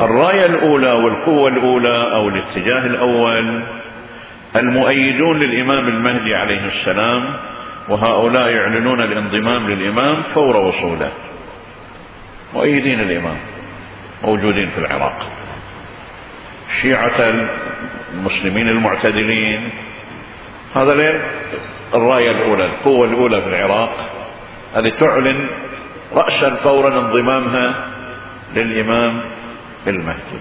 الراية 0.00 0.46
الأولى 0.46 0.92
والقوة 0.92 1.48
الأولى 1.48 2.14
أو 2.14 2.28
الاتجاه 2.28 2.86
الأول 2.86 3.62
المؤيدون 4.56 5.38
للإمام 5.38 5.88
المهدي 5.88 6.34
عليه 6.34 6.66
السلام 6.66 7.24
وهؤلاء 7.88 8.48
يعلنون 8.48 9.00
الانضمام 9.00 9.70
للإمام 9.70 10.22
فور 10.22 10.56
وصوله. 10.56 11.12
مؤيدين 12.54 13.00
الإمام 13.00 13.36
موجودين 14.24 14.70
في 14.70 14.78
العراق. 14.78 15.32
شيعة 16.82 17.34
المسلمين 18.14 18.68
المعتدلين. 18.68 19.70
هذا 20.74 21.20
الراية 21.94 22.30
الأولى 22.30 22.64
القوة 22.64 23.06
الأولى 23.06 23.40
في 23.40 23.48
العراق 23.48 23.96
هذه 24.74 24.88
تعلن 24.88 25.46
رأسا 26.12 26.54
فورا 26.54 26.98
انضمامها 26.98 27.74
للإمام 28.54 29.20
المهدي. 29.86 30.40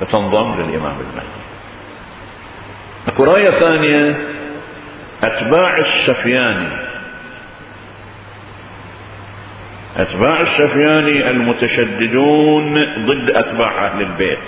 فتنضم 0.00 0.54
للإمام 0.60 0.96
المهدي. 1.00 1.38
اكو 3.08 3.24
راية 3.24 3.50
ثانية 3.50 4.16
أتباع 5.22 5.78
السفياني 5.78 6.68
أتباع 9.96 10.40
السفياني 10.40 11.30
المتشددون 11.30 12.74
ضد 13.06 13.30
أتباع 13.30 13.86
أهل 13.86 14.02
البيت. 14.02 14.38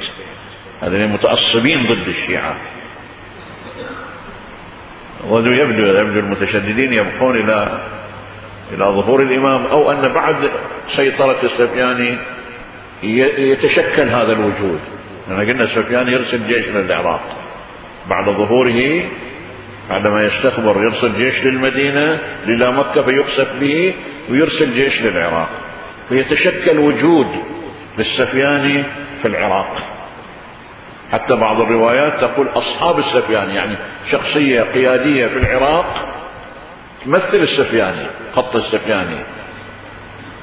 هذين 0.83 1.09
متعصبين 1.09 1.83
ضد 1.83 2.09
الشيعة. 2.09 2.57
ويبدو 5.29 5.53
يبدو 5.53 6.21
المتشددين 6.21 6.93
يبقون 6.93 7.37
إلى 7.37 7.81
إلى 8.73 8.85
ظهور 8.85 9.23
الإمام 9.23 9.67
أو 9.67 9.91
أن 9.91 10.09
بعد 10.09 10.51
سيطرة 10.87 11.37
السفياني 11.43 12.19
يتشكل 13.53 14.09
هذا 14.09 14.33
الوجود. 14.33 14.81
لأن 15.29 15.41
قلنا 15.41 15.65
السفياني 15.65 16.13
يرسل 16.13 16.47
جيش 16.49 16.69
للعراق. 16.69 17.23
بعد 18.11 18.25
ظهوره 18.25 19.03
بعدما 19.91 20.25
يستخبر 20.25 20.83
يرسل 20.83 21.15
جيش 21.15 21.45
للمدينة 21.45 22.19
للا 22.47 22.71
مكة 22.71 23.03
فيقصف 23.03 23.49
به 23.61 23.95
ويرسل 24.31 24.75
جيش 24.75 25.03
للعراق. 25.03 25.49
فيتشكل 26.09 26.79
وجود 26.79 27.27
للسفياني 27.99 28.83
في 29.23 29.29
العراق. 29.29 29.77
حتى 31.13 31.35
بعض 31.35 31.61
الروايات 31.61 32.21
تقول 32.21 32.49
أصحاب 32.55 32.99
السفياني 32.99 33.55
يعني 33.55 33.77
شخصية 34.11 34.63
قيادية 34.63 35.27
في 35.27 35.37
العراق 35.37 36.09
تمثل 37.05 37.39
السفياني 37.39 38.07
خط 38.35 38.57
السفياني 38.57 39.19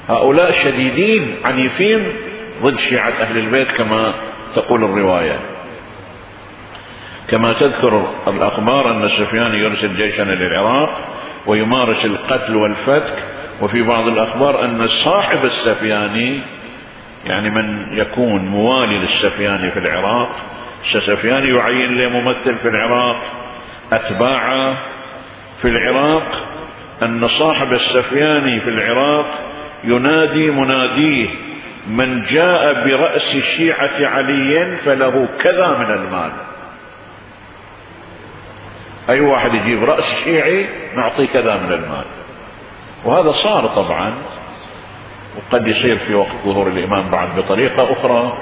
هؤلاء 0.09 0.51
شديدين 0.51 1.35
عنيفين 1.45 2.13
ضد 2.61 2.77
شيعة 2.77 3.09
أهل 3.09 3.37
البيت 3.37 3.71
كما 3.71 4.13
تقول 4.55 4.83
الرواية. 4.83 5.39
كما 7.27 7.53
تذكر 7.53 8.11
الأخبار 8.27 8.91
أن 8.91 9.07
سفيان 9.07 9.55
يرسل 9.55 9.95
جيشا 9.95 10.21
للعراق 10.21 10.99
ويمارس 11.45 12.05
القتل 12.05 12.55
والفتك 12.55 13.23
وفي 13.61 13.81
بعض 13.81 14.07
الأخبار 14.07 14.65
أن 14.65 14.87
صاحب 14.87 15.45
السفياني 15.45 16.41
يعني 17.25 17.49
من 17.49 17.87
يكون 17.91 18.45
موالي 18.45 18.97
للسفياني 18.97 19.71
في 19.71 19.79
العراق 19.79 20.29
سفياني 20.83 21.49
يعين 21.49 21.97
له 21.97 22.09
ممثل 22.09 22.55
في 22.55 22.67
العراق 22.67 23.23
أتباعه 23.93 24.77
في 25.61 25.67
العراق 25.67 26.47
أن 27.03 27.27
صاحب 27.27 27.73
السفياني 27.73 28.59
في 28.59 28.69
العراق 28.69 29.25
ينادي 29.83 30.51
مناديه 30.51 31.29
من 31.87 32.23
جاء 32.23 32.87
برأس 32.87 33.37
شيعة 33.37 34.07
علي 34.07 34.75
فله 34.75 35.27
كذا 35.39 35.77
من 35.77 35.91
المال. 35.91 36.31
أي 39.09 39.19
واحد 39.19 39.53
يجيب 39.53 39.83
رأس 39.83 40.15
شيعي 40.23 40.69
نعطيه 40.95 41.25
كذا 41.25 41.57
من 41.57 41.73
المال. 41.73 42.05
وهذا 43.05 43.31
صار 43.31 43.67
طبعا 43.67 44.13
وقد 45.37 45.67
يصير 45.67 45.97
في 45.97 46.15
وقت 46.15 46.35
ظهور 46.45 46.67
الإمام 46.67 47.09
بعد 47.09 47.29
بطريقة 47.37 47.91
أخرى. 47.91 48.33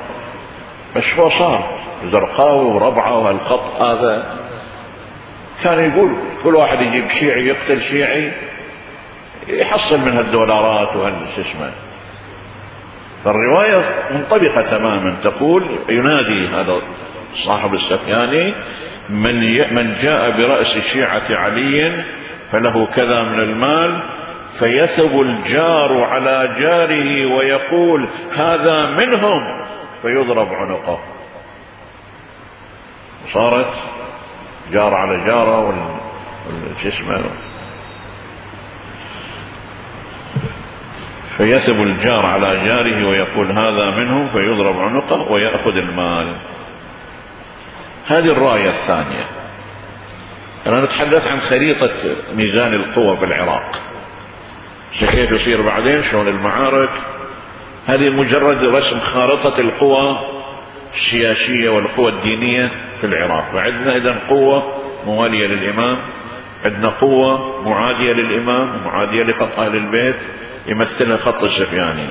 بس 0.95 1.19
هو 1.19 1.29
صار 1.29 1.69
زرقاوي 2.05 2.65
وربعة 2.65 3.17
وهالخط 3.19 3.81
هذا. 3.81 4.44
كان 5.63 5.91
يقول 5.91 6.15
كل 6.43 6.55
واحد 6.55 6.81
يجيب 6.81 7.09
شيعي 7.09 7.47
يقتل 7.47 7.81
شيعي 7.81 8.31
يحصل 9.47 9.99
من 9.99 10.11
هالدولارات 10.11 10.95
وهال 10.95 11.13
اسمه. 11.39 11.71
فالرواية 13.23 13.81
منطبقة 14.11 14.61
تماما 14.61 15.15
تقول 15.23 15.79
ينادي 15.89 16.47
هذا 16.47 16.81
صاحب 17.35 17.73
السفياني 17.73 18.55
من 19.09 19.35
من 19.75 19.95
جاء 20.01 20.31
برأس 20.37 20.77
شيعة 20.77 21.25
علي 21.29 22.03
فله 22.51 22.85
كذا 22.85 23.23
من 23.23 23.39
المال 23.39 23.99
فيثب 24.59 25.21
الجار 25.21 26.03
على 26.03 26.55
جاره 26.59 27.35
ويقول 27.35 28.07
هذا 28.35 28.85
منهم. 28.85 29.65
فيضرب 30.01 30.53
عنقه. 30.53 30.99
صارت 33.33 33.73
جار 34.71 34.93
على 34.93 35.25
جارة 35.25 35.67
وال 35.67 36.87
اسمه. 36.87 37.23
فيثب 41.37 41.81
الجار 41.81 42.25
على 42.25 42.65
جاره 42.65 43.07
ويقول 43.07 43.51
هذا 43.51 43.89
منه 43.89 44.29
فيضرب 44.33 44.79
عنقه 44.79 45.31
ويأخذ 45.31 45.77
المال. 45.77 46.35
هذه 48.07 48.31
الرأية 48.31 48.69
الثانية. 48.69 49.25
أنا 50.67 50.81
نتحدث 50.81 51.27
عن 51.27 51.39
خريطة 51.39 51.91
ميزان 52.35 52.73
القوى 52.73 53.17
في 53.17 53.25
العراق. 53.25 53.81
كيف 54.99 55.31
يصير 55.31 55.61
بعدين؟ 55.61 56.01
شلون 56.01 56.27
المعارك؟ 56.27 56.89
هذه 57.85 58.09
مجرد 58.09 58.63
رسم 58.75 58.99
خارطة 58.99 59.59
القوى 59.59 60.34
السياسية 60.95 61.69
والقوى 61.69 62.11
الدينية 62.11 62.71
في 63.01 63.07
العراق. 63.07 63.45
وعندنا 63.55 63.95
إذا 63.95 64.15
قوة 64.29 64.81
موالية 65.05 65.47
للإمام 65.47 65.97
عندنا 66.65 66.89
قوة 66.89 67.61
معادية 67.69 68.13
للإمام 68.13 68.69
معادية 68.85 69.23
لخط 69.23 69.59
أهل 69.59 69.75
البيت 69.75 70.15
يمثلها 70.67 71.17
خط 71.17 71.43
السفياني 71.43 72.07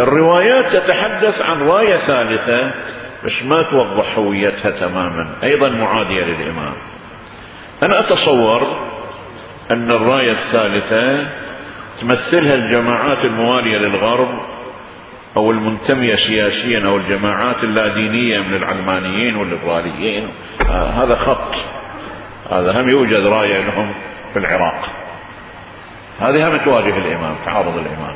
الروايات 0.00 0.76
تتحدث 0.76 1.42
عن 1.42 1.62
راية 1.62 1.96
ثالثة 1.96 2.70
بس 3.24 3.42
ما 3.42 3.62
توضح 3.62 4.18
هويتها 4.18 4.70
تماما. 4.70 5.26
أيضا 5.42 5.68
معادية 5.68 6.24
للإمام. 6.24 6.72
أنا 7.82 8.00
أتصور 8.00 8.66
أن 9.70 9.90
الراية 9.90 10.30
الثالثة 10.30 11.26
تمثلها 12.00 12.54
الجماعات 12.54 13.24
الموالية 13.24 13.78
للغرب 13.78 14.40
أو 15.36 15.50
المنتمية 15.50 16.16
سياسيا 16.16 16.86
أو 16.86 16.96
الجماعات 16.96 17.64
اللادينية 17.64 18.38
من 18.40 18.54
العلمانيين 18.54 19.36
والليبراليين. 19.36 20.28
آه 20.70 20.90
هذا 20.90 21.14
خط. 21.14 21.54
هذا 22.50 22.80
هم 22.80 22.88
يوجد 22.88 23.26
راية 23.26 23.60
لهم 23.60 23.92
في 24.32 24.38
العراق. 24.38 24.80
هذه 26.20 26.48
هم 26.48 26.56
تواجه 26.56 26.96
الإمام 26.96 27.34
تعارض 27.44 27.78
الإمام. 27.78 28.14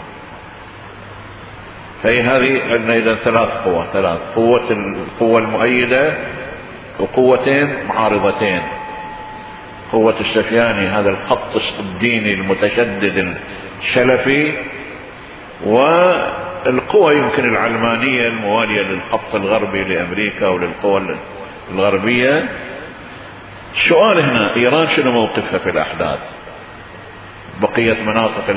فهي 2.03 2.21
هذه 2.21 2.73
عندنا 2.73 2.97
إذا 2.97 3.15
ثلاث 3.15 3.57
قوى 3.57 3.85
ثلاث 3.93 4.21
قوة 4.35 4.71
القوة 4.71 5.39
المؤيدة 5.39 6.15
وقوتين 6.99 7.87
معارضتين. 7.89 8.63
قوة 9.93 10.15
السفياني 10.21 10.89
هذا 10.89 11.11
الخط 11.11 11.63
الديني 11.79 12.35
المتشدد 12.35 13.37
السلفي 13.83 14.53
والقوى 16.67 17.15
يمكن 17.15 17.49
العلمانية 17.49 18.29
الموالية 18.29 18.83
للخط 18.83 19.35
الغربي 19.35 19.85
لأمريكا 19.85 20.49
وللقوى 20.49 21.17
الغربية. 21.71 22.49
السؤال 23.75 24.21
هنا 24.21 24.57
إيران 24.57 24.87
شنو 24.87 25.13
موقفها 25.13 25.59
في 25.59 25.71
الأحداث؟ 25.71 26.19
بقية 27.61 28.03
مناطق 28.07 28.55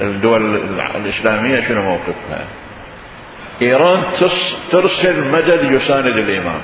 الدول 0.00 0.56
الإسلامية 0.96 1.60
شنو 1.60 1.82
موقفها؟ 1.82 2.46
إيران 3.62 4.02
ترسل 4.70 5.30
مدد 5.30 5.72
يساند 5.72 6.16
الإمام 6.18 6.60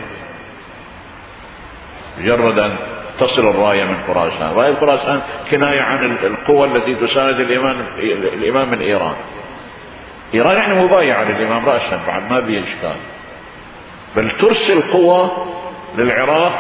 مجرد 2.18 2.58
أن 2.58 2.76
تصل 3.18 3.50
الراية 3.50 3.84
من 3.84 3.96
خراسان. 4.06 4.50
راية 4.50 4.74
خراسان 4.74 5.20
كناية 5.50 5.80
عن 5.80 6.16
القوى 6.22 6.68
التي 6.68 6.94
تساند 6.94 7.40
الإمام, 7.40 7.76
الإمام 7.98 8.70
من 8.70 8.80
إيران. 8.80 9.14
إيران 10.34 10.56
يعني 10.56 10.84
مبايعة 10.84 11.24
للإمام 11.24 11.66
رأسا 11.66 12.00
بعد 12.06 12.30
ما 12.30 12.40
بي 12.40 12.62
إشكال. 12.62 12.96
بل 14.16 14.30
ترسل 14.30 14.82
قوى 14.82 15.30
للعراق 15.98 16.58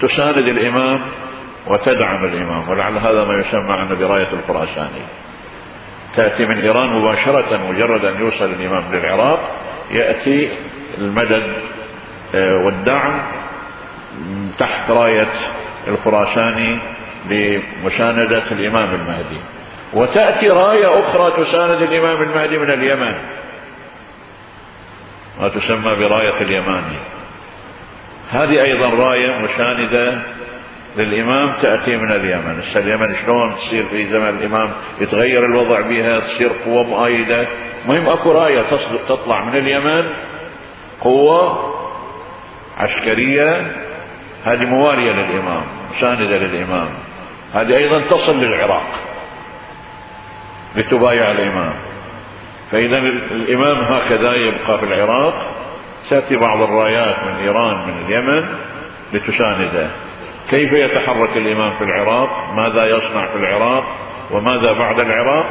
تساند 0.00 0.48
الإمام 0.48 1.00
وتدعم 1.66 2.24
الإمام 2.24 2.68
ولعل 2.68 2.98
هذا 2.98 3.24
ما 3.24 3.40
يسمى 3.40 3.72
عنه 3.72 3.94
براية 3.94 4.28
الخراساني. 4.32 5.02
تأتي 6.16 6.46
من 6.46 6.58
إيران 6.58 6.88
مباشرة 6.88 7.60
مجرد 7.70 8.04
أن 8.04 8.20
يوصل 8.20 8.44
الإمام 8.44 8.84
للعراق 8.92 9.50
يأتي 9.90 10.48
المدد 10.98 11.52
آه، 12.34 12.54
والدعم 12.54 13.22
تحت 14.58 14.90
راية 14.90 15.32
الخراساني 15.88 16.78
لمساندة 17.30 18.42
الإمام 18.52 18.94
المهدي. 18.94 19.40
وتأتي 19.94 20.50
راية 20.50 20.98
أخرى 20.98 21.44
تساند 21.44 21.82
الإمام 21.82 22.22
المهدي 22.22 22.58
من 22.58 22.70
اليمن. 22.70 23.14
ما 25.40 25.48
تسمى 25.48 25.94
براية 25.94 26.40
اليماني 26.40 26.96
هذه 28.30 28.62
أيضا 28.62 28.88
راية 28.88 29.38
مساندة 29.38 30.18
للإمام 30.96 31.52
تأتي 31.60 31.96
من 31.96 32.12
اليمن. 32.12 32.60
هسه 32.60 32.80
اليمن 32.80 33.14
شلون 33.14 33.54
تصير 33.54 33.84
في 33.86 34.06
زمن 34.06 34.28
الإمام؟ 34.28 34.72
يتغير 35.00 35.44
الوضع 35.44 35.80
بها 35.80 36.20
تصير 36.20 36.50
قوة 36.64 36.82
مؤيدة. 36.82 37.46
مهم 37.86 38.08
أكو 38.08 38.32
راية 38.32 38.62
تطلع 39.08 39.44
من 39.44 39.56
اليمن. 39.56 40.10
قوة 41.00 41.74
عسكرية. 42.78 43.72
هذه 44.44 44.64
موالية 44.64 45.12
للإمام 45.12 45.62
مساندة 45.96 46.38
للإمام. 46.38 46.88
هذه 47.54 47.76
أيضا 47.76 48.00
تصل 48.00 48.40
للعراق. 48.40 48.86
لتبايع 50.76 51.30
الإمام. 51.30 51.72
فإذا 52.70 52.98
الإمام 53.30 53.78
هكذا 53.78 54.34
يبقى 54.34 54.78
في 54.78 54.84
العراق. 54.84 55.54
تأتي 56.10 56.36
بعض 56.36 56.62
الرايات 56.62 57.16
من 57.24 57.34
إيران 57.34 57.86
من 57.86 58.04
اليمن 58.06 58.48
لتسانده 59.12 59.90
كيف 60.50 60.72
يتحرك 60.72 61.36
الإمام 61.36 61.72
في 61.78 61.84
العراق؟ 61.84 62.52
ماذا 62.54 62.96
يصنع 62.96 63.26
في 63.26 63.36
العراق؟ 63.36 63.84
وماذا 64.30 64.72
بعد 64.72 65.00
العراق؟ 65.00 65.46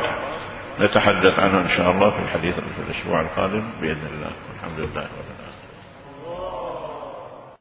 نتحدث 0.81 1.39
عنه 1.39 1.57
إن 1.57 1.69
شاء 1.69 1.91
الله 1.91 2.09
في 2.09 2.17
الحديث 2.25 2.55
في 2.55 2.91
الأسبوع 2.91 3.21
القادم 3.21 3.63
بإذن 3.81 4.07
الله. 4.13 4.31
والحمد 4.51 4.79
لله 4.79 5.32